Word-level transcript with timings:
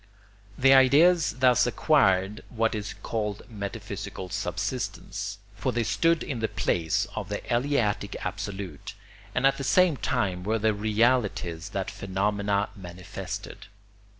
The 0.57 0.73
ideas 0.73 1.35
thus 1.41 1.67
acquired 1.67 2.43
what 2.49 2.73
is 2.73 2.95
called 3.03 3.43
metaphysical 3.47 4.29
subsistence; 4.29 5.37
for 5.55 5.71
they 5.71 5.83
stood 5.83 6.23
in 6.23 6.39
the 6.39 6.47
place 6.47 7.05
of 7.15 7.29
the 7.29 7.39
Eleatic 7.53 8.15
Absolute, 8.25 8.95
and 9.35 9.45
at 9.45 9.57
the 9.59 9.63
same 9.63 9.97
time 9.97 10.43
were 10.43 10.57
the 10.57 10.73
realities 10.73 11.69
that 11.69 11.91
phenomena 11.91 12.69
manifested. 12.75 13.67